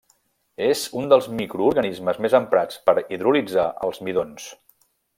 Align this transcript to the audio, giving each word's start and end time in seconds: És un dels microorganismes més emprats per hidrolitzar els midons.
És 0.67 0.85
un 1.01 1.09
dels 1.11 1.27
microorganismes 1.41 2.21
més 2.27 2.37
emprats 2.39 2.83
per 2.89 2.99
hidrolitzar 3.19 3.71
els 3.91 4.05
midons. 4.09 4.53